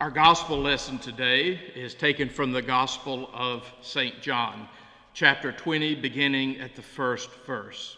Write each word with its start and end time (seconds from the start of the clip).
Our 0.00 0.12
gospel 0.12 0.60
lesson 0.60 1.00
today 1.00 1.60
is 1.74 1.92
taken 1.92 2.28
from 2.28 2.52
the 2.52 2.62
Gospel 2.62 3.28
of 3.34 3.64
St. 3.80 4.22
John, 4.22 4.68
chapter 5.12 5.50
20, 5.50 5.96
beginning 5.96 6.60
at 6.60 6.76
the 6.76 6.82
first 6.82 7.28
verse. 7.44 7.96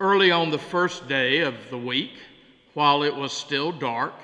Early 0.00 0.32
on 0.32 0.50
the 0.50 0.58
first 0.58 1.06
day 1.06 1.42
of 1.42 1.54
the 1.70 1.78
week, 1.78 2.18
while 2.72 3.04
it 3.04 3.14
was 3.14 3.32
still 3.32 3.70
dark, 3.70 4.14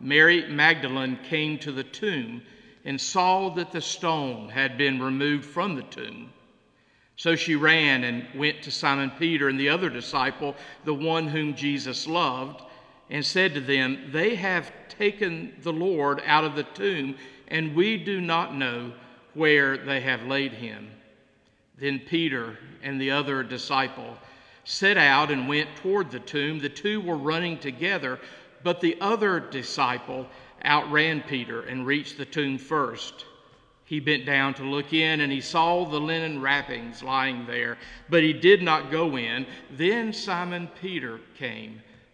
Mary 0.00 0.48
Magdalene 0.48 1.16
came 1.28 1.58
to 1.60 1.70
the 1.70 1.84
tomb 1.84 2.42
and 2.84 3.00
saw 3.00 3.48
that 3.50 3.70
the 3.70 3.80
stone 3.80 4.48
had 4.48 4.76
been 4.76 5.00
removed 5.00 5.44
from 5.44 5.76
the 5.76 5.82
tomb. 5.82 6.32
So 7.14 7.36
she 7.36 7.54
ran 7.54 8.02
and 8.02 8.26
went 8.34 8.62
to 8.62 8.72
Simon 8.72 9.12
Peter 9.16 9.48
and 9.48 9.60
the 9.60 9.68
other 9.68 9.90
disciple, 9.90 10.56
the 10.82 10.92
one 10.92 11.28
whom 11.28 11.54
Jesus 11.54 12.08
loved, 12.08 12.64
and 13.12 13.24
said 13.24 13.52
to 13.54 13.60
them, 13.60 14.08
They 14.10 14.34
have 14.34 14.72
taken 14.88 15.52
the 15.62 15.72
Lord 15.72 16.22
out 16.24 16.44
of 16.44 16.56
the 16.56 16.62
tomb, 16.64 17.14
and 17.46 17.76
we 17.76 17.98
do 17.98 18.20
not 18.22 18.56
know 18.56 18.92
where 19.34 19.76
they 19.76 20.00
have 20.00 20.24
laid 20.24 20.52
him. 20.52 20.90
Then 21.78 22.00
Peter 22.00 22.58
and 22.82 22.98
the 22.98 23.10
other 23.10 23.42
disciple 23.42 24.16
set 24.64 24.96
out 24.96 25.30
and 25.30 25.46
went 25.46 25.68
toward 25.76 26.10
the 26.10 26.20
tomb. 26.20 26.58
The 26.58 26.70
two 26.70 27.02
were 27.02 27.18
running 27.18 27.58
together, 27.58 28.18
but 28.62 28.80
the 28.80 28.96
other 29.00 29.38
disciple 29.40 30.26
outran 30.64 31.22
Peter 31.28 31.62
and 31.62 31.86
reached 31.86 32.16
the 32.16 32.24
tomb 32.24 32.56
first. 32.56 33.26
He 33.84 34.00
bent 34.00 34.24
down 34.24 34.54
to 34.54 34.62
look 34.62 34.94
in, 34.94 35.20
and 35.20 35.30
he 35.30 35.42
saw 35.42 35.84
the 35.84 36.00
linen 36.00 36.40
wrappings 36.40 37.02
lying 37.02 37.44
there, 37.46 37.76
but 38.08 38.22
he 38.22 38.32
did 38.32 38.62
not 38.62 38.90
go 38.90 39.18
in. 39.18 39.44
Then 39.70 40.14
Simon 40.14 40.70
Peter 40.80 41.20
came, 41.36 41.82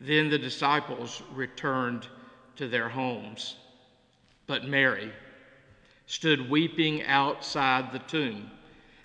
Then 0.00 0.30
the 0.30 0.38
disciples 0.38 1.22
returned 1.32 2.06
to 2.56 2.68
their 2.68 2.88
homes. 2.88 3.56
But 4.46 4.64
Mary 4.64 5.12
stood 6.06 6.50
weeping 6.50 7.04
outside 7.04 7.92
the 7.92 7.98
tomb. 8.00 8.50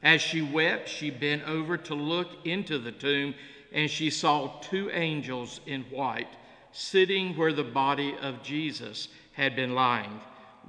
As 0.01 0.21
she 0.21 0.41
wept, 0.41 0.87
she 0.87 1.09
bent 1.09 1.43
over 1.43 1.77
to 1.77 1.95
look 1.95 2.29
into 2.45 2.79
the 2.79 2.91
tomb, 2.91 3.35
and 3.71 3.89
she 3.89 4.09
saw 4.09 4.59
two 4.61 4.89
angels 4.91 5.59
in 5.65 5.81
white 5.83 6.35
sitting 6.71 7.37
where 7.37 7.53
the 7.53 7.63
body 7.63 8.15
of 8.21 8.43
Jesus 8.43 9.07
had 9.31 9.55
been 9.55 9.75
lying, 9.75 10.19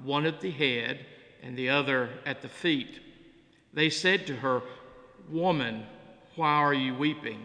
one 0.05 0.25
at 0.25 0.41
the 0.41 0.51
head 0.51 1.05
and 1.43 1.57
the 1.57 1.69
other 1.69 2.11
at 2.25 2.43
the 2.43 2.49
feet. 2.49 3.01
They 3.73 3.91
said 3.91 4.27
to 4.27 4.37
her, 4.37 4.63
Woman, 5.29 5.85
why 6.37 6.55
are 6.55 6.75
you 6.75 6.95
weeping? 6.95 7.45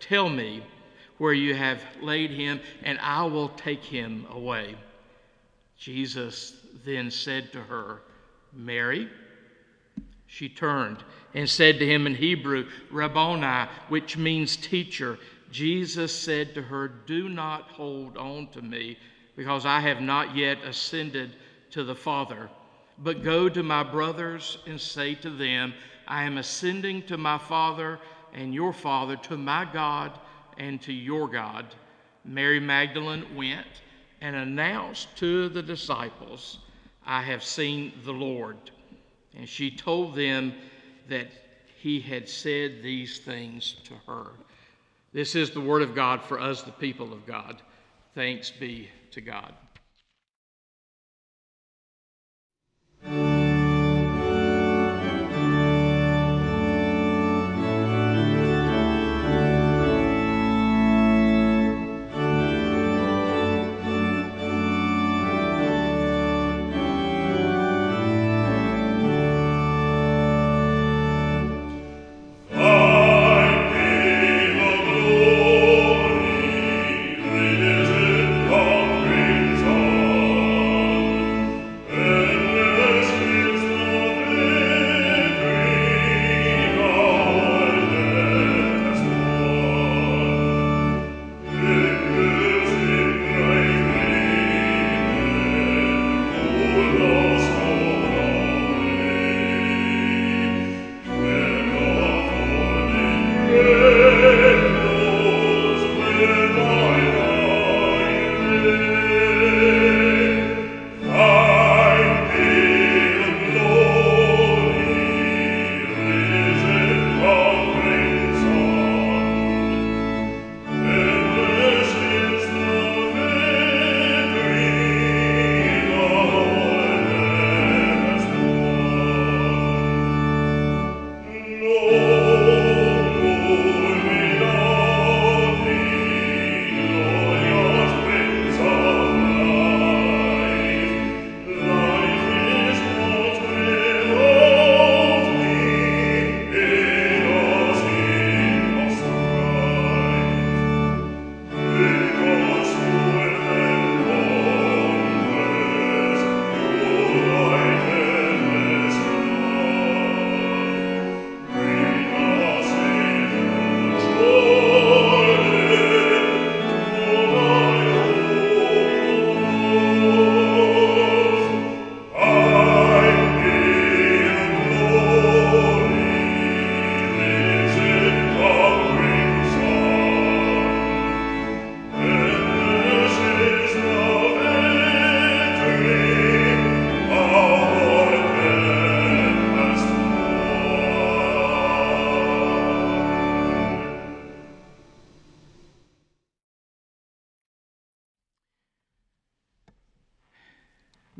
tell 0.00 0.28
me 0.28 0.62
where 1.18 1.32
you 1.32 1.54
have 1.54 1.82
laid 2.00 2.30
him, 2.30 2.60
and 2.82 2.98
I 3.00 3.24
will 3.24 3.48
take 3.50 3.84
him 3.84 4.26
away. 4.30 4.76
Jesus 5.76 6.56
then 6.84 7.10
said 7.10 7.52
to 7.52 7.60
her, 7.60 8.02
Mary. 8.52 9.08
She 10.26 10.48
turned 10.48 10.98
and 11.34 11.48
said 11.48 11.78
to 11.78 11.86
him 11.86 12.06
in 12.06 12.14
Hebrew, 12.14 12.68
Rabboni, 12.90 13.68
which 13.88 14.16
means 14.16 14.56
teacher. 14.56 15.18
Jesus 15.50 16.14
said 16.14 16.54
to 16.54 16.62
her, 16.62 16.88
Do 16.88 17.28
not 17.28 17.70
hold 17.70 18.16
on 18.18 18.48
to 18.48 18.60
me, 18.60 18.98
because 19.36 19.64
I 19.64 19.80
have 19.80 20.00
not 20.00 20.36
yet 20.36 20.58
ascended 20.64 21.36
to 21.70 21.82
the 21.82 21.94
Father. 21.94 22.50
But 22.98 23.24
go 23.24 23.48
to 23.48 23.62
my 23.62 23.82
brothers 23.82 24.58
and 24.66 24.80
say 24.80 25.14
to 25.16 25.30
them, 25.30 25.72
I 26.06 26.24
am 26.24 26.38
ascending 26.38 27.04
to 27.04 27.16
my 27.16 27.38
Father 27.38 27.98
and 28.32 28.54
your 28.54 28.72
Father, 28.72 29.16
to 29.16 29.36
my 29.36 29.66
God 29.72 30.18
and 30.56 30.80
to 30.82 30.92
your 30.92 31.28
God. 31.28 31.66
Mary 32.24 32.60
Magdalene 32.60 33.24
went 33.34 33.66
and 34.20 34.36
announced 34.36 35.16
to 35.16 35.48
the 35.48 35.62
disciples, 35.62 36.58
I 37.06 37.22
have 37.22 37.42
seen 37.42 37.92
the 38.04 38.12
Lord. 38.12 38.56
And 39.36 39.48
she 39.48 39.70
told 39.70 40.14
them 40.14 40.54
that 41.08 41.28
he 41.76 42.00
had 42.00 42.28
said 42.28 42.82
these 42.82 43.18
things 43.20 43.76
to 43.84 43.94
her. 44.06 44.30
This 45.12 45.34
is 45.34 45.50
the 45.50 45.60
word 45.60 45.82
of 45.82 45.94
God 45.94 46.22
for 46.22 46.40
us, 46.40 46.62
the 46.62 46.72
people 46.72 47.12
of 47.12 47.24
God. 47.26 47.62
Thanks 48.14 48.50
be 48.50 48.88
to 49.12 49.20
God. 49.20 49.54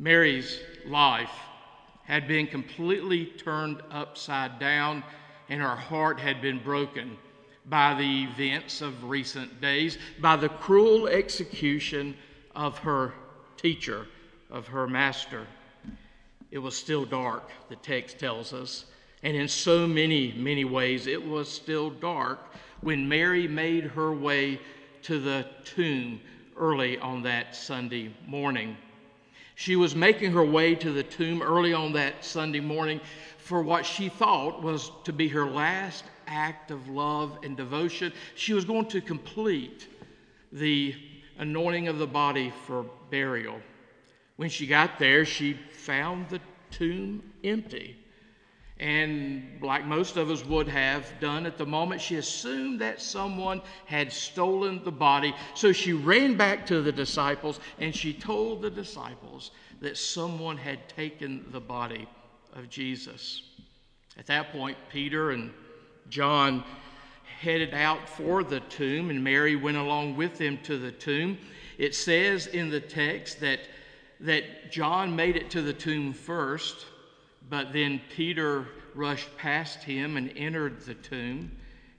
Mary's 0.08 0.60
life 0.86 1.38
had 2.04 2.26
been 2.26 2.46
completely 2.46 3.26
turned 3.26 3.82
upside 3.90 4.58
down, 4.58 5.04
and 5.50 5.60
her 5.60 5.76
heart 5.76 6.18
had 6.18 6.40
been 6.40 6.58
broken 6.60 7.14
by 7.66 7.92
the 7.92 8.24
events 8.24 8.80
of 8.80 9.04
recent 9.04 9.60
days, 9.60 9.98
by 10.18 10.34
the 10.34 10.48
cruel 10.48 11.08
execution 11.08 12.16
of 12.56 12.78
her 12.78 13.12
teacher, 13.58 14.06
of 14.50 14.66
her 14.66 14.88
master. 14.88 15.46
It 16.50 16.58
was 16.60 16.74
still 16.74 17.04
dark, 17.04 17.50
the 17.68 17.76
text 17.76 18.18
tells 18.18 18.54
us. 18.54 18.86
And 19.22 19.36
in 19.36 19.46
so 19.46 19.86
many, 19.86 20.32
many 20.32 20.64
ways, 20.64 21.06
it 21.06 21.22
was 21.22 21.52
still 21.52 21.90
dark 21.90 22.38
when 22.80 23.06
Mary 23.06 23.46
made 23.46 23.84
her 23.84 24.14
way 24.14 24.58
to 25.02 25.20
the 25.20 25.46
tomb 25.64 26.18
early 26.56 26.98
on 26.98 27.24
that 27.24 27.54
Sunday 27.54 28.10
morning. 28.26 28.74
She 29.58 29.74
was 29.74 29.96
making 29.96 30.30
her 30.34 30.44
way 30.44 30.76
to 30.76 30.92
the 30.92 31.02
tomb 31.02 31.42
early 31.42 31.72
on 31.72 31.94
that 31.94 32.24
Sunday 32.24 32.60
morning 32.60 33.00
for 33.38 33.60
what 33.60 33.84
she 33.84 34.08
thought 34.08 34.62
was 34.62 34.92
to 35.02 35.12
be 35.12 35.26
her 35.26 35.50
last 35.50 36.04
act 36.28 36.70
of 36.70 36.88
love 36.88 37.36
and 37.42 37.56
devotion. 37.56 38.12
She 38.36 38.52
was 38.52 38.64
going 38.64 38.86
to 38.86 39.00
complete 39.00 39.88
the 40.52 40.94
anointing 41.38 41.88
of 41.88 41.98
the 41.98 42.06
body 42.06 42.52
for 42.66 42.86
burial. 43.10 43.60
When 44.36 44.48
she 44.48 44.64
got 44.64 45.00
there, 45.00 45.24
she 45.24 45.54
found 45.72 46.28
the 46.28 46.40
tomb 46.70 47.24
empty. 47.42 47.96
And 48.80 49.58
like 49.60 49.84
most 49.84 50.16
of 50.16 50.30
us 50.30 50.44
would 50.44 50.68
have 50.68 51.04
done 51.20 51.46
at 51.46 51.58
the 51.58 51.66
moment, 51.66 52.00
she 52.00 52.16
assumed 52.16 52.80
that 52.80 53.00
someone 53.00 53.60
had 53.86 54.12
stolen 54.12 54.84
the 54.84 54.92
body. 54.92 55.34
So 55.54 55.72
she 55.72 55.92
ran 55.92 56.36
back 56.36 56.64
to 56.66 56.80
the 56.80 56.92
disciples 56.92 57.58
and 57.80 57.94
she 57.94 58.12
told 58.12 58.62
the 58.62 58.70
disciples 58.70 59.50
that 59.80 59.96
someone 59.96 60.56
had 60.56 60.88
taken 60.88 61.44
the 61.50 61.60
body 61.60 62.08
of 62.54 62.68
Jesus. 62.68 63.42
At 64.16 64.26
that 64.26 64.52
point, 64.52 64.76
Peter 64.90 65.32
and 65.32 65.52
John 66.08 66.64
headed 67.40 67.72
out 67.72 68.08
for 68.08 68.42
the 68.42 68.60
tomb, 68.60 69.10
and 69.10 69.22
Mary 69.22 69.54
went 69.54 69.76
along 69.76 70.16
with 70.16 70.38
them 70.38 70.58
to 70.64 70.76
the 70.76 70.90
tomb. 70.90 71.38
It 71.78 71.94
says 71.94 72.48
in 72.48 72.70
the 72.70 72.80
text 72.80 73.40
that, 73.40 73.60
that 74.20 74.72
John 74.72 75.14
made 75.14 75.36
it 75.36 75.50
to 75.50 75.62
the 75.62 75.72
tomb 75.72 76.12
first, 76.12 76.86
but 77.48 77.72
then 77.72 78.00
Peter 78.14 78.66
rushed 78.94 79.36
past 79.36 79.82
him 79.82 80.16
and 80.16 80.32
entered 80.36 80.80
the 80.82 80.94
tomb. 80.94 81.50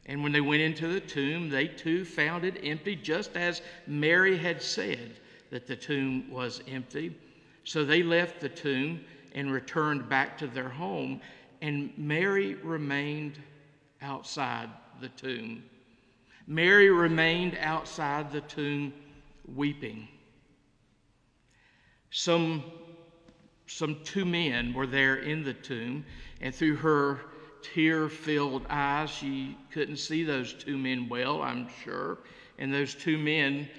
And 0.05 0.23
when 0.23 0.31
they 0.31 0.41
went 0.41 0.61
into 0.61 0.87
the 0.87 0.99
tomb, 0.99 1.49
they 1.49 1.67
too 1.67 2.03
found 2.03 2.43
it 2.43 2.59
empty, 2.63 2.95
just 2.95 3.35
as 3.35 3.61
Mary 3.87 4.37
had 4.37 4.61
said 4.61 5.19
that 5.51 5.67
the 5.67 5.75
tomb 5.75 6.29
was 6.31 6.61
empty. 6.67 7.15
So 7.63 7.85
they 7.85 8.03
left 8.03 8.39
the 8.39 8.49
tomb 8.49 9.01
and 9.35 9.51
returned 9.51 10.09
back 10.09 10.37
to 10.39 10.47
their 10.47 10.69
home, 10.69 11.21
and 11.61 11.91
Mary 11.97 12.55
remained 12.55 13.39
outside 14.01 14.69
the 14.99 15.09
tomb. 15.09 15.63
Mary 16.47 16.89
remained 16.89 17.55
outside 17.61 18.31
the 18.31 18.41
tomb 18.41 18.91
weeping. 19.55 20.07
Some, 22.09 22.63
some 23.69 23.97
two 24.03 24.25
men 24.25 24.73
were 24.73 24.87
there 24.87 25.17
in 25.17 25.43
the 25.43 25.53
tomb, 25.53 26.03
and 26.41 26.53
through 26.53 26.77
her 26.77 27.21
tear 27.61 28.09
filled 28.09 28.65
eyes, 28.69 29.09
she 29.09 29.57
couldn't 29.71 29.97
see 29.97 30.23
those 30.23 30.53
two 30.53 30.77
men 30.77 31.07
well, 31.07 31.41
I'm 31.41 31.67
sure. 31.83 32.17
And 32.57 32.73
those 32.73 32.95
two 32.95 33.17
men, 33.17 33.69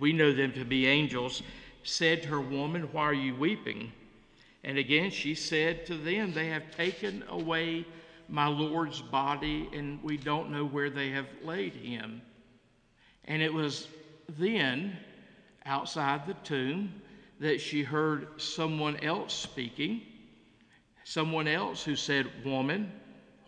we 0.00 0.12
know 0.12 0.32
them 0.32 0.52
to 0.52 0.64
be 0.64 0.86
angels, 0.86 1.42
said 1.82 2.22
to 2.22 2.28
her, 2.28 2.40
Woman, 2.40 2.88
why 2.92 3.02
are 3.02 3.14
you 3.14 3.34
weeping? 3.34 3.92
And 4.64 4.78
again 4.78 5.10
she 5.10 5.34
said 5.34 5.84
to 5.86 5.96
them, 5.96 6.32
They 6.32 6.48
have 6.48 6.74
taken 6.74 7.22
away 7.28 7.84
my 8.28 8.46
Lord's 8.46 9.02
body, 9.02 9.68
and 9.74 10.02
we 10.02 10.16
don't 10.16 10.50
know 10.50 10.64
where 10.64 10.88
they 10.88 11.10
have 11.10 11.26
laid 11.42 11.74
him. 11.74 12.22
And 13.26 13.42
it 13.42 13.52
was 13.52 13.88
then, 14.38 14.96
outside 15.66 16.26
the 16.26 16.34
tomb, 16.34 16.94
that 17.44 17.60
she 17.60 17.82
heard 17.82 18.40
someone 18.40 18.96
else 19.04 19.34
speaking, 19.34 20.00
someone 21.04 21.46
else 21.46 21.84
who 21.84 21.94
said, 21.94 22.26
Woman, 22.42 22.90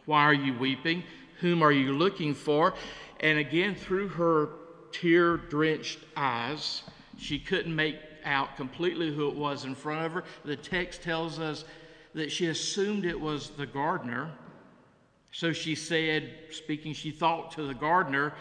why 0.05 0.23
are 0.23 0.35
you 0.35 0.53
weeping? 0.59 1.03
Whom 1.41 1.63
are 1.63 1.73
you 1.73 1.95
looking 1.95 2.35
for? 2.35 2.75
And 3.21 3.39
again, 3.39 3.75
through 3.75 4.09
her 4.09 4.51
tear 4.93 5.39
drenched 5.39 6.01
eyes, 6.15 6.83
she 7.17 7.39
couldn't 7.39 7.75
make 7.75 7.97
out 8.25 8.55
completely 8.59 9.15
who 9.15 9.29
it 9.29 9.35
was 9.35 9.65
in 9.65 9.75
front 9.75 10.05
of 10.05 10.13
her. 10.13 10.25
The 10.45 10.57
text 10.57 11.03
tells 11.03 11.39
us 11.39 11.65
that 12.15 12.31
she 12.31 12.49
assumed 12.49 13.07
it 13.07 13.19
was 13.19 13.49
the 13.51 13.67
gardener 13.67 14.31
so 15.37 15.53
she 15.53 15.75
said, 15.75 16.33
speaking, 16.51 16.95
she 16.95 17.11
thought 17.11 17.51
to 17.53 17.67
the 17.67 17.75
gardener, 17.75 18.33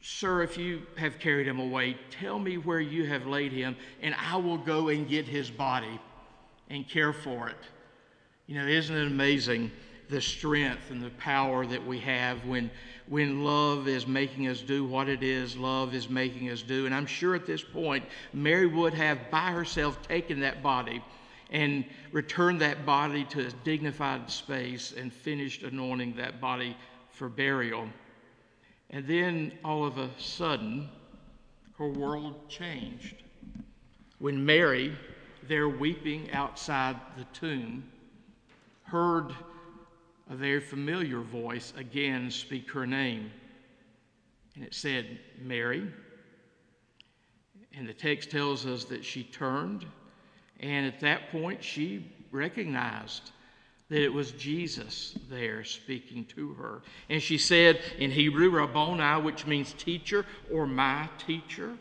Sir, 0.00 0.42
if 0.42 0.56
you 0.56 0.82
have 0.96 1.18
carried 1.18 1.46
him 1.46 1.58
away, 1.58 1.96
tell 2.10 2.38
me 2.38 2.56
where 2.56 2.80
you 2.80 3.04
have 3.06 3.26
laid 3.26 3.52
him, 3.52 3.76
and 4.00 4.14
I 4.14 4.36
will 4.36 4.58
go 4.58 4.88
and 4.88 5.08
get 5.08 5.26
his 5.26 5.50
body 5.50 6.00
and 6.70 6.88
care 6.88 7.12
for 7.12 7.48
it. 7.48 7.56
You 8.46 8.56
know, 8.56 8.66
isn't 8.66 8.96
it 8.96 9.06
amazing 9.06 9.70
the 10.08 10.20
strength 10.20 10.90
and 10.90 11.02
the 11.02 11.10
power 11.10 11.66
that 11.66 11.84
we 11.84 11.98
have 11.98 12.44
when, 12.46 12.70
when 13.08 13.44
love 13.44 13.88
is 13.88 14.06
making 14.06 14.46
us 14.48 14.62
do 14.62 14.84
what 14.84 15.08
it 15.08 15.22
is 15.22 15.56
love 15.56 15.94
is 15.94 16.08
making 16.08 16.48
us 16.50 16.62
do? 16.62 16.86
And 16.86 16.94
I'm 16.94 17.06
sure 17.06 17.34
at 17.34 17.44
this 17.44 17.62
point, 17.62 18.04
Mary 18.32 18.66
would 18.66 18.94
have 18.94 19.30
by 19.30 19.50
herself 19.50 20.00
taken 20.02 20.40
that 20.40 20.62
body 20.62 21.02
and 21.50 21.84
returned 22.12 22.60
that 22.60 22.86
body 22.86 23.24
to 23.24 23.46
a 23.46 23.50
dignified 23.64 24.30
space 24.30 24.94
and 24.96 25.12
finished 25.12 25.62
anointing 25.62 26.14
that 26.16 26.40
body 26.40 26.76
for 27.10 27.28
burial. 27.28 27.88
And 28.90 29.06
then 29.06 29.52
all 29.64 29.84
of 29.84 29.98
a 29.98 30.10
sudden, 30.18 30.88
her 31.78 31.88
world 31.88 32.48
changed. 32.48 33.22
When 34.18 34.44
Mary, 34.44 34.96
there 35.46 35.68
weeping 35.68 36.30
outside 36.32 36.96
the 37.16 37.24
tomb, 37.32 37.84
heard 38.82 39.34
a 40.30 40.34
very 40.34 40.60
familiar 40.60 41.20
voice 41.20 41.72
again 41.76 42.30
speak 42.30 42.70
her 42.70 42.86
name. 42.86 43.30
And 44.54 44.64
it 44.64 44.74
said, 44.74 45.18
Mary. 45.40 45.86
And 47.74 47.88
the 47.88 47.94
text 47.94 48.30
tells 48.30 48.66
us 48.66 48.84
that 48.84 49.04
she 49.04 49.22
turned 49.22 49.86
and 50.60 50.86
at 50.86 51.00
that 51.00 51.30
point, 51.30 51.62
she 51.62 52.10
recognized 52.30 53.30
that 53.88 54.02
it 54.02 54.12
was 54.12 54.32
Jesus 54.32 55.16
there 55.30 55.64
speaking 55.64 56.24
to 56.36 56.52
her. 56.54 56.82
And 57.08 57.22
she 57.22 57.38
said 57.38 57.80
in 57.98 58.10
Hebrew, 58.10 58.50
Rabboni, 58.50 59.22
which 59.22 59.46
means 59.46 59.72
teacher 59.72 60.26
or 60.52 60.66
my 60.66 61.08
teacher. 61.26 61.76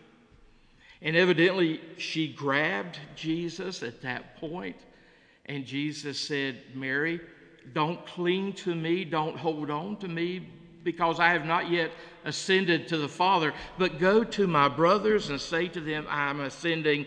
And 1.02 1.16
evidently, 1.16 1.82
she 1.98 2.28
grabbed 2.28 2.98
Jesus 3.16 3.84
at 3.84 4.02
that 4.02 4.38
point, 4.38 4.78
and 5.46 5.66
Jesus 5.66 6.20
said, 6.20 6.58
Mary, 6.74 7.22
don't 7.74 8.04
cling 8.08 8.54
to 8.54 8.74
me, 8.74 9.06
don't 9.06 9.38
hold 9.38 9.70
on 9.70 9.98
to 9.98 10.08
me, 10.08 10.48
because 10.84 11.20
I 11.20 11.30
have 11.30 11.46
not 11.46 11.70
yet 11.70 11.92
ascended 12.26 12.88
to 12.88 12.98
the 12.98 13.10
Father, 13.10 13.54
but 13.78 14.00
go 14.00 14.24
to 14.24 14.48
my 14.48 14.70
brothers 14.70 15.30
and 15.30 15.40
say 15.40 15.68
to 15.68 15.82
them, 15.82 16.08
I 16.10 16.30
am 16.30 16.40
ascending 16.40 17.06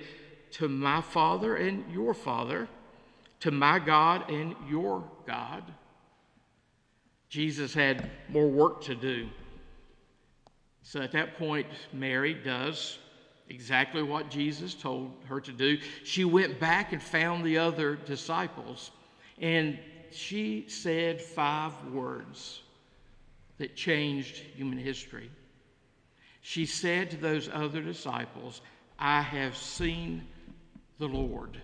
to 0.53 0.69
my 0.69 1.01
Father 1.01 1.57
and 1.57 1.91
your 1.91 2.15
Father, 2.15 2.69
to 3.41 3.51
my 3.51 3.79
God 3.79 4.31
and 4.31 4.55
your 4.69 5.05
God. 5.27 5.65
Jesus 7.29 7.73
had 7.73 8.11
more 8.29 8.49
work 8.49 8.83
to 8.83 8.95
do. 8.95 9.29
So 10.83 11.01
at 11.01 11.13
that 11.13 11.39
point, 11.39 11.67
Mary 11.93 12.35
does 12.35 12.99
exactly 13.49 14.03
what 14.03 14.31
Jesus 14.31 14.75
told 14.75 15.13
her 15.27 15.41
to 15.41 15.53
do. 15.53 15.79
She 16.05 16.25
went 16.25 16.59
back 16.59 16.93
and 16.93 17.03
found 17.03 17.45
the 17.45 17.59
other 17.59 17.97
disciples, 17.97 18.91
and 19.39 19.79
she 20.11 20.65
said 20.69 21.21
five 21.21 21.73
words 21.93 22.63
that 23.59 23.77
changed 23.77 24.37
human 24.57 24.79
history. 24.79 25.31
She 26.43 26.67
said 26.67 27.11
to 27.11 27.17
those 27.17 27.49
other 27.53 27.83
disciples, 27.83 28.63
I 28.99 29.21
have 29.21 29.57
seen 29.57 30.27
the 30.99 31.07
Lord. 31.07 31.61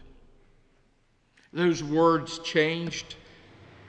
Those 1.57 1.83
words 1.83 2.39
changed 2.41 3.17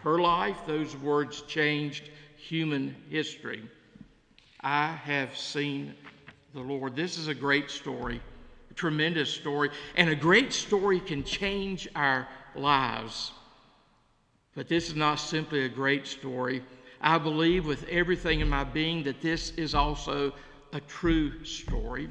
her 0.03 0.19
life, 0.19 0.55
those 0.65 0.95
words 0.95 1.41
changed 1.41 2.09
human 2.37 2.95
history. 3.09 3.61
I 4.61 4.87
have 4.87 5.35
seen 5.35 5.93
the 6.53 6.61
Lord. 6.61 6.95
This 6.95 7.17
is 7.17 7.27
a 7.27 7.33
great 7.33 7.69
story, 7.69 8.21
a 8.71 8.73
tremendous 8.73 9.29
story, 9.29 9.69
and 9.97 10.09
a 10.09 10.15
great 10.15 10.53
story 10.53 11.01
can 11.01 11.25
change 11.25 11.89
our 11.93 12.29
lives. 12.55 13.33
But 14.55 14.69
this 14.69 14.87
is 14.87 14.95
not 14.95 15.15
simply 15.15 15.65
a 15.65 15.69
great 15.69 16.07
story. 16.07 16.63
I 17.01 17.17
believe 17.17 17.65
with 17.65 17.83
everything 17.89 18.39
in 18.39 18.47
my 18.47 18.63
being 18.63 19.03
that 19.03 19.21
this 19.21 19.49
is 19.57 19.75
also 19.75 20.31
a 20.71 20.79
true 20.79 21.43
story. 21.43 22.09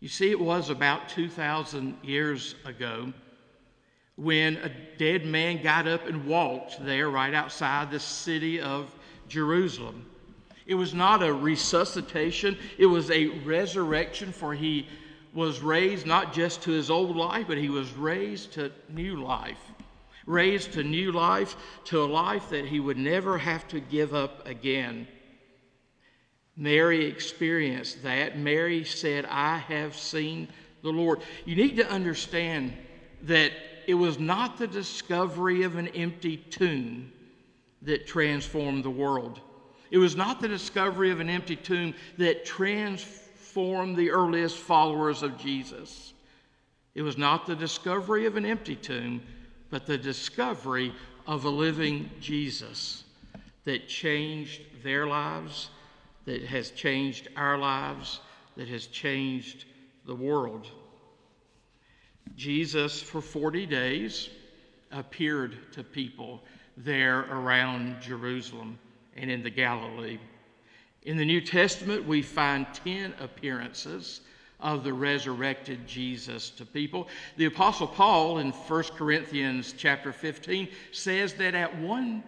You 0.00 0.08
see, 0.08 0.30
it 0.30 0.40
was 0.40 0.70
about 0.70 1.10
2,000 1.10 1.98
years 2.02 2.54
ago 2.64 3.12
when 4.20 4.56
a 4.58 4.70
dead 4.98 5.24
man 5.24 5.62
got 5.62 5.88
up 5.88 6.06
and 6.06 6.26
walked 6.26 6.84
there 6.84 7.08
right 7.08 7.32
outside 7.32 7.90
the 7.90 7.98
city 7.98 8.60
of 8.60 8.94
Jerusalem. 9.28 10.04
It 10.66 10.74
was 10.74 10.92
not 10.92 11.22
a 11.22 11.32
resuscitation, 11.32 12.58
it 12.76 12.86
was 12.86 13.10
a 13.10 13.28
resurrection, 13.44 14.30
for 14.32 14.52
he 14.52 14.86
was 15.32 15.60
raised 15.60 16.06
not 16.06 16.34
just 16.34 16.62
to 16.62 16.70
his 16.70 16.90
old 16.90 17.16
life, 17.16 17.46
but 17.48 17.56
he 17.56 17.70
was 17.70 17.92
raised 17.94 18.52
to 18.52 18.70
new 18.90 19.16
life. 19.16 19.58
Raised 20.26 20.74
to 20.74 20.84
new 20.84 21.12
life, 21.12 21.56
to 21.84 22.02
a 22.02 22.04
life 22.04 22.50
that 22.50 22.66
he 22.66 22.78
would 22.78 22.98
never 22.98 23.38
have 23.38 23.66
to 23.68 23.80
give 23.80 24.14
up 24.14 24.46
again. 24.46 25.08
Mary 26.56 27.06
experienced 27.06 28.02
that. 28.02 28.38
Mary 28.38 28.84
said, 28.84 29.24
I 29.24 29.56
have 29.56 29.96
seen 29.96 30.48
the 30.82 30.90
Lord. 30.90 31.20
You 31.46 31.56
need 31.56 31.76
to 31.76 31.90
understand 31.90 32.74
that 33.22 33.52
it 33.90 33.94
was 33.94 34.20
not 34.20 34.56
the 34.56 34.68
discovery 34.68 35.64
of 35.64 35.74
an 35.74 35.88
empty 35.88 36.36
tomb 36.36 37.10
that 37.82 38.06
transformed 38.06 38.84
the 38.84 38.90
world. 38.90 39.40
It 39.90 39.98
was 39.98 40.14
not 40.14 40.40
the 40.40 40.46
discovery 40.46 41.10
of 41.10 41.18
an 41.18 41.28
empty 41.28 41.56
tomb 41.56 41.94
that 42.16 42.44
transformed 42.44 43.96
the 43.96 44.12
earliest 44.12 44.58
followers 44.58 45.24
of 45.24 45.36
Jesus. 45.36 46.14
It 46.94 47.02
was 47.02 47.18
not 47.18 47.48
the 47.48 47.56
discovery 47.56 48.26
of 48.26 48.36
an 48.36 48.46
empty 48.46 48.76
tomb, 48.76 49.22
but 49.70 49.86
the 49.86 49.98
discovery 49.98 50.94
of 51.26 51.44
a 51.44 51.50
living 51.50 52.10
Jesus 52.20 53.02
that 53.64 53.88
changed 53.88 54.62
their 54.84 55.08
lives, 55.08 55.70
that 56.26 56.44
has 56.44 56.70
changed 56.70 57.26
our 57.34 57.58
lives, 57.58 58.20
that 58.56 58.68
has 58.68 58.86
changed 58.86 59.64
the 60.06 60.14
world. 60.14 60.68
Jesus, 62.36 63.02
for 63.02 63.20
40 63.20 63.66
days, 63.66 64.30
appeared 64.92 65.72
to 65.72 65.84
people 65.84 66.42
there 66.76 67.20
around 67.30 68.00
Jerusalem 68.00 68.78
and 69.16 69.30
in 69.30 69.42
the 69.42 69.50
Galilee. 69.50 70.18
In 71.02 71.16
the 71.16 71.24
New 71.24 71.40
Testament, 71.40 72.06
we 72.06 72.22
find 72.22 72.66
10 72.84 73.14
appearances 73.20 74.20
of 74.60 74.84
the 74.84 74.92
resurrected 74.92 75.86
Jesus 75.86 76.50
to 76.50 76.66
people. 76.66 77.08
The 77.36 77.46
apostle 77.46 77.86
Paul 77.86 78.38
in 78.38 78.50
1 78.50 78.82
Corinthians 78.96 79.74
chapter 79.76 80.12
15 80.12 80.68
says 80.92 81.34
that 81.34 81.54
at 81.54 81.76
one 81.78 82.22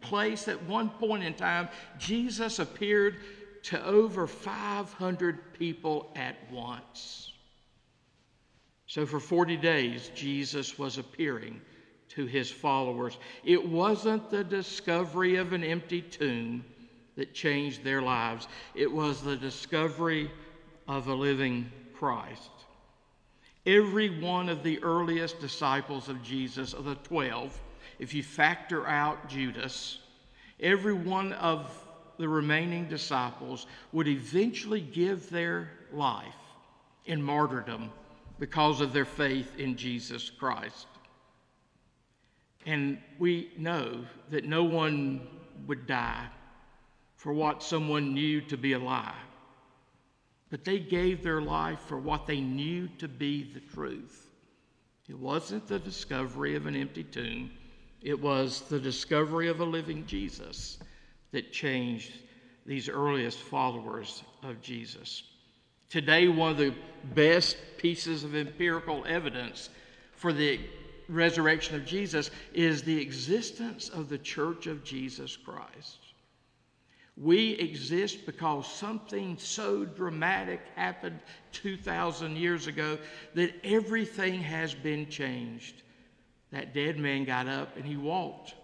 place 0.00 0.48
at 0.48 0.62
one 0.64 0.88
point 0.90 1.24
in 1.24 1.34
time 1.34 1.68
Jesus 1.98 2.58
appeared 2.58 3.16
to 3.64 3.84
over 3.84 4.26
500 4.26 5.52
people 5.54 6.10
at 6.14 6.36
once. 6.50 7.32
So 8.86 9.04
for 9.04 9.20
40 9.20 9.56
days 9.56 10.10
Jesus 10.14 10.78
was 10.78 10.98
appearing 10.98 11.60
to 12.10 12.26
his 12.26 12.50
followers. 12.50 13.18
It 13.44 13.68
wasn't 13.68 14.30
the 14.30 14.44
discovery 14.44 15.36
of 15.36 15.52
an 15.52 15.64
empty 15.64 16.02
tomb 16.02 16.64
that 17.16 17.34
changed 17.34 17.82
their 17.82 18.02
lives, 18.02 18.46
it 18.74 18.90
was 18.90 19.22
the 19.22 19.36
discovery 19.36 20.30
of 20.86 21.08
a 21.08 21.14
living 21.14 21.70
Christ. 21.94 22.50
Every 23.64 24.20
one 24.20 24.48
of 24.48 24.62
the 24.62 24.80
earliest 24.82 25.40
disciples 25.40 26.08
of 26.08 26.22
Jesus, 26.22 26.74
of 26.74 26.84
the 26.84 26.94
12, 26.96 27.58
if 27.98 28.14
you 28.14 28.22
factor 28.22 28.86
out 28.86 29.28
Judas, 29.28 29.98
every 30.60 30.92
one 30.92 31.32
of 31.32 31.72
the 32.18 32.28
remaining 32.28 32.86
disciples 32.86 33.66
would 33.92 34.08
eventually 34.08 34.80
give 34.80 35.28
their 35.30 35.70
life 35.92 36.34
in 37.06 37.22
martyrdom 37.22 37.90
because 38.38 38.80
of 38.80 38.92
their 38.92 39.04
faith 39.04 39.58
in 39.58 39.76
Jesus 39.76 40.30
Christ. 40.30 40.86
And 42.66 42.98
we 43.18 43.50
know 43.56 44.04
that 44.30 44.44
no 44.44 44.64
one 44.64 45.26
would 45.66 45.86
die 45.86 46.26
for 47.14 47.32
what 47.32 47.62
someone 47.62 48.12
knew 48.12 48.40
to 48.42 48.56
be 48.56 48.72
a 48.74 48.78
lie. 48.78 49.14
But 50.50 50.64
they 50.64 50.78
gave 50.78 51.22
their 51.22 51.40
life 51.40 51.80
for 51.80 51.98
what 51.98 52.26
they 52.26 52.40
knew 52.40 52.88
to 52.98 53.08
be 53.08 53.50
the 53.52 53.60
truth. 53.60 54.30
It 55.08 55.18
wasn't 55.18 55.66
the 55.66 55.78
discovery 55.78 56.56
of 56.56 56.66
an 56.66 56.76
empty 56.76 57.04
tomb, 57.04 57.50
it 58.02 58.20
was 58.20 58.62
the 58.62 58.78
discovery 58.78 59.48
of 59.48 59.60
a 59.60 59.64
living 59.64 60.04
Jesus 60.06 60.78
that 61.32 61.52
changed 61.52 62.12
these 62.64 62.88
earliest 62.88 63.38
followers 63.38 64.22
of 64.42 64.60
Jesus. 64.60 65.22
Today, 65.88 66.28
one 66.28 66.50
of 66.50 66.58
the 66.58 66.74
best 67.14 67.56
pieces 67.78 68.24
of 68.24 68.34
empirical 68.34 69.04
evidence 69.06 69.70
for 70.12 70.32
the 70.32 70.60
resurrection 71.08 71.76
of 71.76 71.84
Jesus 71.84 72.30
is 72.52 72.82
the 72.82 73.00
existence 73.00 73.88
of 73.88 74.08
the 74.08 74.18
church 74.18 74.66
of 74.66 74.82
Jesus 74.82 75.36
Christ. 75.36 75.98
We 77.16 77.52
exist 77.52 78.26
because 78.26 78.66
something 78.66 79.38
so 79.38 79.84
dramatic 79.84 80.60
happened 80.74 81.18
2,000 81.52 82.36
years 82.36 82.66
ago 82.66 82.98
that 83.34 83.54
everything 83.64 84.40
has 84.40 84.74
been 84.74 85.08
changed. 85.08 85.82
That 86.52 86.74
dead 86.74 86.98
man 86.98 87.24
got 87.24 87.48
up 87.48 87.76
and 87.76 87.86
he 87.86 87.96
walked. 87.96 88.54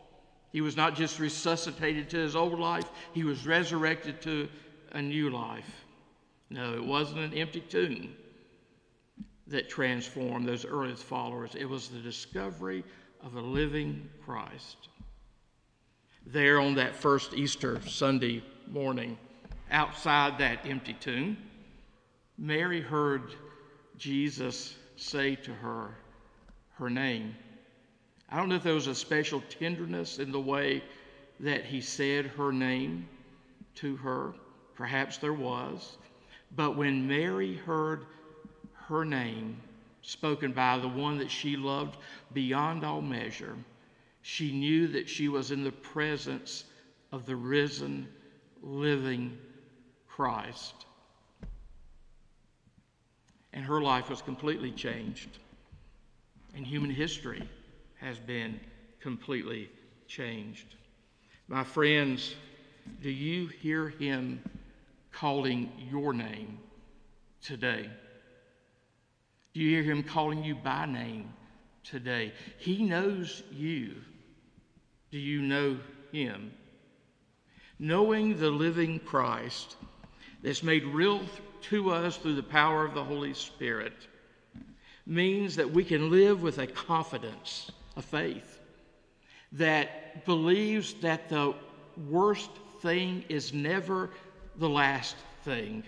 He 0.53 0.61
was 0.61 0.77
not 0.77 0.95
just 0.95 1.19
resuscitated 1.19 2.11
to 2.11 2.19
his 2.19 2.37
old 2.37 2.59
life, 2.59 2.85
he 3.15 3.25
was 3.25 3.47
resurrected 3.47 4.21
to 4.23 4.49
a 4.93 5.01
new 5.01 5.31
life. 5.31 5.82
No, 6.53 6.75
it 6.75 6.85
wasn't 6.85 7.21
an 7.21 7.33
empty 7.33 7.63
tomb 7.63 8.15
that 9.47 9.71
transformed 9.71 10.47
those 10.47 10.67
earliest 10.67 11.03
followers. 11.03 11.55
It 11.55 11.65
was 11.65 11.89
the 11.89 11.99
discovery 11.99 12.85
of 13.23 13.37
a 13.37 13.41
living 13.41 14.11
Christ. 14.23 14.89
There 16.27 16.61
on 16.61 16.75
that 16.75 16.95
first 16.95 17.33
Easter 17.33 17.81
Sunday 17.89 18.45
morning, 18.69 19.17
outside 19.71 20.37
that 20.39 20.67
empty 20.67 20.93
tomb, 20.93 21.39
Mary 22.37 22.83
heard 22.83 23.35
Jesus 23.97 24.77
say 24.97 25.35
to 25.37 25.55
her 25.55 25.97
her 26.75 26.91
name. 26.91 27.35
I 28.29 28.37
don't 28.37 28.51
know 28.51 28.57
if 28.57 28.63
there 28.63 28.75
was 28.75 28.89
a 28.89 28.95
special 28.95 29.43
tenderness 29.59 30.19
in 30.19 30.31
the 30.31 30.41
way 30.41 30.85
that 31.41 31.65
he 31.65 31.81
said 31.81 32.27
her 32.27 32.53
name 32.53 33.09
to 33.77 33.97
her. 33.97 34.35
Perhaps 34.75 35.17
there 35.17 35.33
was. 35.33 35.97
But 36.55 36.77
when 36.77 37.09
Mary 37.09 37.55
heard 37.55 38.07
her 38.89 39.05
name 39.05 39.61
spoken 40.03 40.53
by 40.53 40.79
the 40.79 40.89
one 40.89 41.19
that 41.19 41.31
she 41.31 41.57
loved 41.57 41.97
beyond 42.33 42.85
all 42.85 43.01
measure, 43.01 43.57
she 44.23 44.53
knew 44.53 44.89
that 44.89 45.09
she 45.09 45.29
was 45.29 45.51
in 45.51 45.65
the 45.65 45.73
presence 45.73 46.65
of 47.11 47.25
the 47.27 47.37
risen, 47.37 48.09
living 48.63 49.39
Christ. 50.09 50.87
And 53.53 53.65
her 53.65 53.81
life 53.81 54.11
was 54.11 54.23
completely 54.23 54.71
changed. 54.71 55.39
And 56.55 56.67
human 56.67 56.91
history 56.91 57.49
has 58.01 58.19
been 58.19 58.61
completely 59.01 59.71
changed. 60.07 60.75
My 61.49 61.65
friends, 61.65 62.35
do 63.01 63.11
you 63.11 63.47
hear 63.47 63.89
him 63.89 64.43
calling 65.13 65.71
your 65.91 66.13
name 66.13 66.59
today? 67.43 67.89
Do 69.55 69.61
you 69.61 69.71
hear 69.71 69.83
him 69.83 70.03
calling 70.03 70.43
you 70.43 70.55
by 70.55 70.87
name 70.87 71.33
today? 71.85 72.33
He 72.59 72.83
knows 72.83 73.43
you. 73.53 73.95
Do 75.11 75.19
you 75.19 75.43
know 75.43 75.79
him? 76.11 76.53
Knowing 77.79 78.39
the 78.39 78.51
living 78.51 78.99
Christ 78.99 79.77
that's 80.43 80.63
made 80.63 80.85
real 80.85 81.21
to 81.63 81.91
us 81.91 82.17
through 82.17 82.35
the 82.35 82.43
power 82.43 82.85
of 82.85 82.95
the 82.95 83.05
Holy 83.05 83.35
Spirit 83.35 83.93
means 85.07 85.57
that 85.57 85.71
we 85.71 85.85
can 85.85 86.11
live 86.11 86.43
with 86.43 86.59
a 86.59 86.67
confidence, 86.67 87.71
a 87.97 88.03
faith, 88.03 88.61
that 89.53 90.25
believes 90.25 90.95
that 90.95 91.29
the 91.29 91.55
worst 92.09 92.51
thing 92.81 93.25
is 93.29 93.53
never 93.53 94.11
the 94.57 94.69
last 94.69 95.17
thing. 95.45 95.85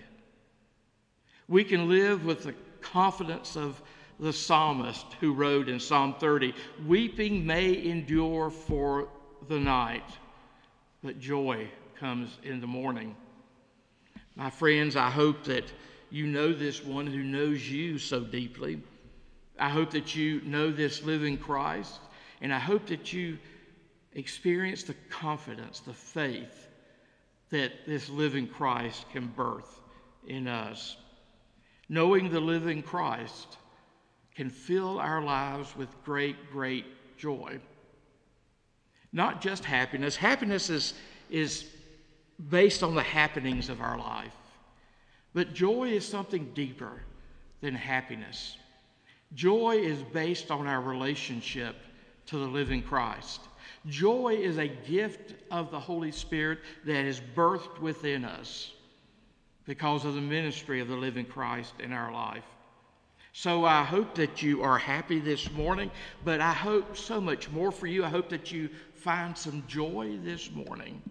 We 1.47 1.63
can 1.63 1.87
live 1.89 2.25
with 2.25 2.43
the 2.43 2.55
confidence 2.81 3.55
of 3.55 3.81
the 4.19 4.33
psalmist 4.33 5.05
who 5.19 5.33
wrote 5.33 5.69
in 5.69 5.79
Psalm 5.79 6.15
30 6.19 6.53
Weeping 6.87 7.45
may 7.45 7.83
endure 7.85 8.49
for 8.49 9.09
the 9.47 9.59
night, 9.59 10.09
but 11.03 11.19
joy 11.19 11.69
comes 11.99 12.37
in 12.43 12.61
the 12.61 12.67
morning. 12.67 13.15
My 14.35 14.49
friends, 14.49 14.95
I 14.95 15.09
hope 15.09 15.43
that 15.45 15.71
you 16.09 16.27
know 16.27 16.53
this 16.53 16.83
one 16.83 17.07
who 17.07 17.23
knows 17.23 17.69
you 17.69 17.97
so 17.97 18.21
deeply. 18.21 18.81
I 19.59 19.69
hope 19.69 19.91
that 19.91 20.15
you 20.15 20.41
know 20.41 20.71
this 20.71 21.03
living 21.03 21.37
Christ, 21.37 21.99
and 22.41 22.53
I 22.53 22.59
hope 22.59 22.87
that 22.87 23.13
you 23.13 23.37
experience 24.13 24.83
the 24.83 24.95
confidence, 25.09 25.79
the 25.79 25.93
faith 25.93 26.67
that 27.55 27.85
this 27.87 28.09
living 28.09 28.47
Christ 28.47 29.05
can 29.13 29.27
birth 29.27 29.79
in 30.27 30.47
us. 30.47 30.97
knowing 31.87 32.31
the 32.31 32.39
living 32.39 32.81
Christ 32.81 33.57
can 34.35 34.49
fill 34.49 34.99
our 34.99 35.21
lives 35.21 35.75
with 35.77 35.87
great, 36.03 36.51
great 36.51 36.85
joy. 37.15 37.59
Not 39.13 39.39
just 39.39 39.63
happiness. 39.63 40.15
Happiness 40.15 40.69
is, 40.71 40.95
is 41.29 41.69
based 42.49 42.81
on 42.81 42.95
the 42.95 43.03
happenings 43.03 43.69
of 43.69 43.81
our 43.81 43.99
life. 43.99 44.35
But 45.33 45.53
joy 45.53 45.89
is 45.89 46.05
something 46.05 46.51
deeper 46.55 47.03
than 47.61 47.75
happiness. 47.75 48.57
Joy 49.35 49.77
is 49.77 50.01
based 50.11 50.49
on 50.49 50.65
our 50.65 50.81
relationship 50.81 51.75
to 52.25 52.37
the 52.37 52.47
living 52.47 52.81
Christ. 52.81 53.41
Joy 53.87 54.37
is 54.41 54.57
a 54.57 54.67
gift 54.67 55.35
of 55.51 55.71
the 55.71 55.79
Holy 55.79 56.11
Spirit 56.11 56.59
that 56.85 57.05
is 57.05 57.21
birthed 57.35 57.79
within 57.79 58.25
us 58.25 58.71
because 59.65 60.05
of 60.05 60.15
the 60.15 60.21
ministry 60.21 60.79
of 60.79 60.87
the 60.87 60.95
living 60.95 61.25
Christ 61.25 61.73
in 61.79 61.91
our 61.91 62.11
life. 62.11 62.43
So 63.33 63.65
I 63.65 63.83
hope 63.83 64.15
that 64.15 64.41
you 64.41 64.63
are 64.63 64.77
happy 64.77 65.19
this 65.19 65.51
morning, 65.51 65.91
but 66.23 66.39
I 66.39 66.53
hope 66.53 66.95
so 66.95 67.19
much 67.19 67.49
more 67.51 67.71
for 67.71 67.85
you. 67.85 68.05
I 68.05 68.09
hope 68.09 68.29
that 68.29 68.51
you 68.51 68.69
find 68.93 69.37
some 69.37 69.63
joy 69.67 70.17
this 70.23 70.49
morning. 70.51 71.01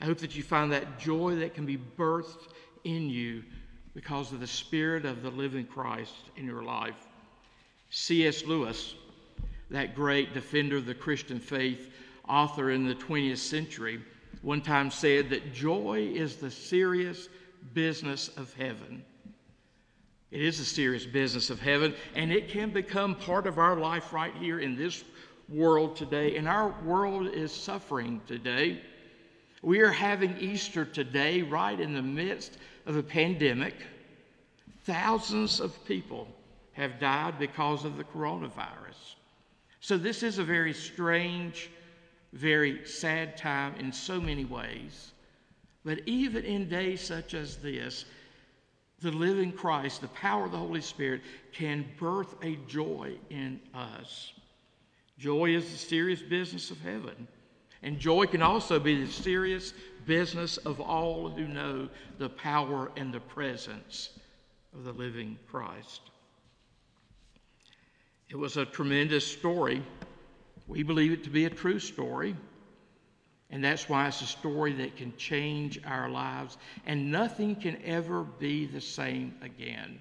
I 0.00 0.06
hope 0.06 0.18
that 0.18 0.34
you 0.34 0.42
find 0.42 0.72
that 0.72 0.98
joy 0.98 1.36
that 1.36 1.54
can 1.54 1.66
be 1.66 1.76
birthed 1.76 2.48
in 2.84 3.08
you 3.10 3.44
because 3.94 4.32
of 4.32 4.40
the 4.40 4.46
Spirit 4.46 5.04
of 5.04 5.22
the 5.22 5.30
living 5.30 5.66
Christ 5.66 6.14
in 6.36 6.46
your 6.46 6.62
life. 6.62 7.06
C.S. 7.90 8.44
Lewis, 8.46 8.94
that 9.72 9.94
great 9.94 10.34
defender 10.34 10.76
of 10.76 10.86
the 10.86 10.94
Christian 10.94 11.40
faith, 11.40 11.90
author 12.28 12.70
in 12.70 12.86
the 12.86 12.94
20th 12.94 13.38
century, 13.38 14.00
one 14.42 14.60
time 14.60 14.90
said 14.90 15.30
that 15.30 15.52
joy 15.52 16.10
is 16.14 16.36
the 16.36 16.50
serious 16.50 17.28
business 17.74 18.28
of 18.36 18.52
heaven. 18.54 19.02
It 20.30 20.40
is 20.40 20.60
a 20.60 20.64
serious 20.64 21.04
business 21.04 21.50
of 21.50 21.60
heaven, 21.60 21.94
and 22.14 22.32
it 22.32 22.48
can 22.48 22.70
become 22.70 23.14
part 23.14 23.46
of 23.46 23.58
our 23.58 23.76
life 23.76 24.12
right 24.12 24.34
here 24.36 24.60
in 24.60 24.76
this 24.76 25.04
world 25.48 25.96
today. 25.96 26.36
And 26.36 26.48
our 26.48 26.74
world 26.84 27.28
is 27.28 27.52
suffering 27.52 28.20
today. 28.26 28.80
We 29.62 29.80
are 29.80 29.92
having 29.92 30.36
Easter 30.38 30.84
today, 30.84 31.42
right 31.42 31.78
in 31.78 31.94
the 31.94 32.02
midst 32.02 32.58
of 32.86 32.96
a 32.96 33.02
pandemic. 33.02 33.74
Thousands 34.84 35.60
of 35.60 35.84
people 35.84 36.28
have 36.72 36.98
died 36.98 37.38
because 37.38 37.84
of 37.84 37.96
the 37.96 38.04
coronavirus. 38.04 39.16
So, 39.82 39.98
this 39.98 40.22
is 40.22 40.38
a 40.38 40.44
very 40.44 40.72
strange, 40.72 41.68
very 42.32 42.86
sad 42.86 43.36
time 43.36 43.74
in 43.80 43.92
so 43.92 44.20
many 44.20 44.44
ways. 44.44 45.10
But 45.84 46.02
even 46.06 46.44
in 46.44 46.68
days 46.68 47.00
such 47.00 47.34
as 47.34 47.56
this, 47.56 48.04
the 49.00 49.10
living 49.10 49.50
Christ, 49.50 50.00
the 50.00 50.06
power 50.08 50.46
of 50.46 50.52
the 50.52 50.58
Holy 50.58 50.80
Spirit, 50.80 51.22
can 51.50 51.84
birth 51.98 52.36
a 52.42 52.56
joy 52.68 53.16
in 53.28 53.60
us. 53.74 54.32
Joy 55.18 55.56
is 55.56 55.68
the 55.68 55.76
serious 55.76 56.22
business 56.22 56.70
of 56.70 56.80
heaven. 56.80 57.26
And 57.82 57.98
joy 57.98 58.26
can 58.26 58.40
also 58.40 58.78
be 58.78 59.04
the 59.04 59.10
serious 59.10 59.74
business 60.06 60.58
of 60.58 60.80
all 60.80 61.28
who 61.28 61.48
know 61.48 61.88
the 62.18 62.28
power 62.28 62.92
and 62.96 63.12
the 63.12 63.18
presence 63.18 64.10
of 64.72 64.84
the 64.84 64.92
living 64.92 65.36
Christ. 65.48 66.11
It 68.32 68.38
was 68.38 68.56
a 68.56 68.64
tremendous 68.64 69.26
story. 69.26 69.82
We 70.66 70.82
believe 70.82 71.12
it 71.12 71.22
to 71.24 71.30
be 71.30 71.44
a 71.44 71.50
true 71.50 71.78
story. 71.78 72.34
And 73.50 73.62
that's 73.62 73.90
why 73.90 74.08
it's 74.08 74.22
a 74.22 74.26
story 74.26 74.72
that 74.72 74.96
can 74.96 75.14
change 75.18 75.78
our 75.84 76.08
lives, 76.08 76.56
and 76.86 77.12
nothing 77.12 77.54
can 77.54 77.76
ever 77.84 78.22
be 78.22 78.64
the 78.64 78.80
same 78.80 79.34
again. 79.42 80.00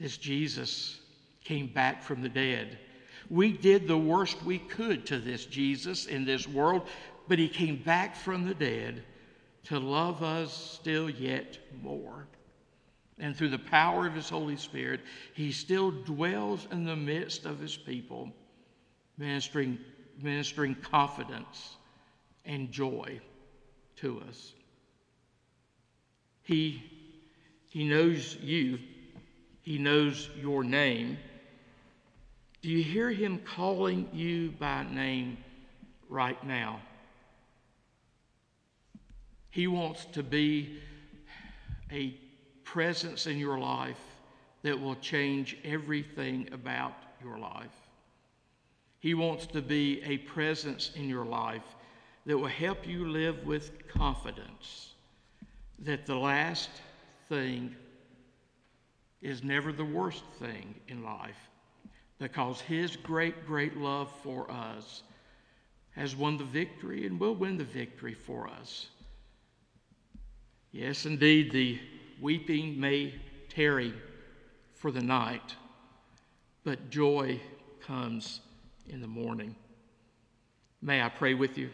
This 0.00 0.16
Jesus 0.16 0.98
came 1.44 1.66
back 1.66 2.02
from 2.02 2.22
the 2.22 2.28
dead. 2.30 2.78
We 3.28 3.52
did 3.52 3.86
the 3.86 3.98
worst 3.98 4.42
we 4.42 4.58
could 4.58 5.04
to 5.08 5.18
this 5.18 5.44
Jesus 5.44 6.06
in 6.06 6.24
this 6.24 6.48
world, 6.48 6.88
but 7.28 7.38
he 7.38 7.50
came 7.50 7.82
back 7.82 8.16
from 8.16 8.46
the 8.46 8.54
dead 8.54 9.02
to 9.64 9.78
love 9.78 10.22
us 10.22 10.54
still 10.80 11.10
yet 11.10 11.58
more. 11.82 12.26
And 13.20 13.36
through 13.36 13.50
the 13.50 13.58
power 13.58 14.06
of 14.06 14.14
his 14.14 14.28
Holy 14.28 14.56
Spirit, 14.56 15.00
he 15.34 15.50
still 15.50 15.90
dwells 15.90 16.68
in 16.70 16.84
the 16.84 16.96
midst 16.96 17.46
of 17.46 17.58
his 17.58 17.76
people, 17.76 18.30
ministering, 19.16 19.78
ministering 20.20 20.76
confidence 20.76 21.76
and 22.44 22.70
joy 22.70 23.20
to 23.96 24.22
us. 24.28 24.52
He, 26.42 26.82
he 27.68 27.84
knows 27.84 28.36
you, 28.36 28.78
He 29.62 29.78
knows 29.78 30.30
your 30.40 30.64
name. 30.64 31.18
Do 32.62 32.70
you 32.70 32.82
hear 32.82 33.10
Him 33.10 33.40
calling 33.44 34.08
you 34.12 34.52
by 34.52 34.84
name 34.84 35.36
right 36.08 36.42
now? 36.44 36.80
He 39.50 39.66
wants 39.66 40.06
to 40.06 40.22
be 40.22 40.78
a 41.92 42.18
presence 42.72 43.26
in 43.26 43.38
your 43.38 43.58
life 43.58 44.00
that 44.62 44.78
will 44.78 44.96
change 44.96 45.56
everything 45.64 46.46
about 46.52 46.92
your 47.22 47.38
life. 47.38 47.74
He 49.00 49.14
wants 49.14 49.46
to 49.48 49.62
be 49.62 50.02
a 50.02 50.18
presence 50.18 50.90
in 50.94 51.08
your 51.08 51.24
life 51.24 51.62
that 52.26 52.36
will 52.36 52.46
help 52.46 52.86
you 52.86 53.08
live 53.08 53.46
with 53.46 53.88
confidence 53.88 54.92
that 55.78 56.04
the 56.04 56.14
last 56.14 56.68
thing 57.30 57.74
is 59.22 59.42
never 59.42 59.72
the 59.72 59.84
worst 59.84 60.24
thing 60.38 60.74
in 60.88 61.02
life 61.02 61.48
because 62.18 62.60
His 62.60 62.96
great, 62.96 63.46
great 63.46 63.78
love 63.78 64.12
for 64.22 64.50
us 64.50 65.04
has 65.92 66.14
won 66.14 66.36
the 66.36 66.44
victory 66.44 67.06
and 67.06 67.18
will 67.18 67.34
win 67.34 67.56
the 67.56 67.64
victory 67.64 68.14
for 68.14 68.46
us. 68.46 68.88
Yes, 70.70 71.06
indeed, 71.06 71.50
the 71.50 71.78
weeping 72.20 72.78
may 72.78 73.14
tarry 73.48 73.92
for 74.74 74.90
the 74.90 75.02
night, 75.02 75.54
but 76.64 76.90
joy 76.90 77.40
comes 77.80 78.40
in 78.88 79.00
the 79.00 79.06
morning. 79.06 79.54
May 80.80 81.02
I 81.02 81.08
pray 81.08 81.34
with 81.34 81.58
you? 81.58 81.70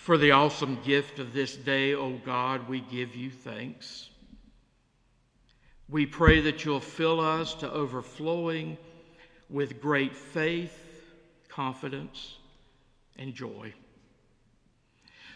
For 0.00 0.18
the 0.18 0.32
awesome 0.32 0.78
gift 0.84 1.18
of 1.18 1.32
this 1.32 1.56
day, 1.56 1.94
O 1.94 2.12
God, 2.24 2.68
we 2.68 2.80
give 2.80 3.14
you 3.14 3.30
thanks. 3.30 4.10
We 5.88 6.06
pray 6.06 6.40
that 6.40 6.64
you'll 6.64 6.80
fill 6.80 7.20
us 7.20 7.54
to 7.56 7.70
overflowing 7.70 8.76
with 9.48 9.80
great 9.80 10.14
faith, 10.14 10.76
confidence, 11.48 12.36
and 13.18 13.34
joy. 13.34 13.72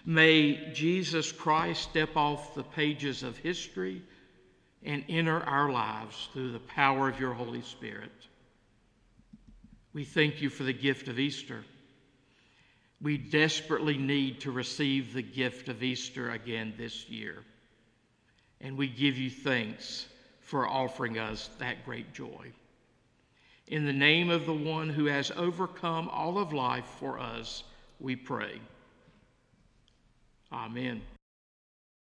May 0.05 0.73
Jesus 0.73 1.33
Christ 1.33 1.83
step 1.83 2.17
off 2.17 2.55
the 2.55 2.63
pages 2.63 3.23
of 3.23 3.39
history 3.39 4.03
and 4.83 5.03
enter 5.09 5.41
our 5.41 5.71
lives 5.71 6.29
through 6.33 6.53
the 6.53 6.59
power 6.59 7.09
of 7.09 7.19
your 7.19 7.33
Holy 7.33 7.63
Spirit. 7.63 8.13
We 9.95 10.05
thank 10.05 10.43
you 10.43 10.51
for 10.51 10.65
the 10.65 10.75
gift 10.75 11.09
of 11.09 11.19
Easter. 11.19 11.65
We 13.01 13.17
desperately 13.17 13.97
need 13.97 14.41
to 14.41 14.51
receive 14.51 15.15
the 15.15 15.23
gift 15.23 15.69
of 15.69 15.83
Easter 15.83 16.31
again 16.31 16.75
this 16.77 17.09
year. 17.09 17.43
And 18.61 18.77
we 18.77 18.89
give 18.89 19.17
you 19.17 19.31
thanks 19.31 20.07
for 20.41 20.69
offering 20.69 21.19
us 21.19 21.49
that 21.59 21.85
great 21.87 22.13
joy. 22.13 22.53
In 23.69 23.87
the 23.87 23.93
name 23.93 24.29
of 24.29 24.45
the 24.45 24.53
one 24.53 24.91
who 24.91 25.07
has 25.07 25.31
overcome 25.31 26.09
all 26.11 26.39
of 26.39 26.53
life 26.53 26.87
for 26.99 27.19
us, 27.19 27.65
we 28.01 28.17
pray. 28.17 28.61
Amen. 30.53 31.03